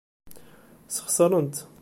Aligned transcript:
Sxeṣrent-t. 0.89 1.57